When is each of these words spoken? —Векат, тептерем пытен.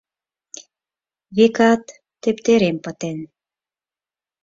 —Векат, 1.35 1.83
тептерем 2.21 2.77
пытен. 2.83 3.19